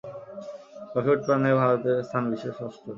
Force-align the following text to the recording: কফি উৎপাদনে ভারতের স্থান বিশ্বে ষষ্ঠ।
কফি 0.91 1.09
উৎপাদনে 1.15 1.51
ভারতের 1.59 1.97
স্থান 2.07 2.23
বিশ্বে 2.31 2.51
ষষ্ঠ। 2.57 2.83